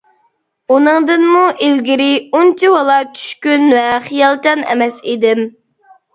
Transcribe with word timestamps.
ئۇنىڭدىنمۇ 0.75 1.43
ئىلگىرى 1.67 2.07
ئۇنچىۋالا 2.39 2.97
چۈشكۈن 3.19 3.67
ۋە 3.75 3.85
خىيالچان 4.09 4.67
ئەمەس 4.73 5.01
ئىدىم. 5.13 5.47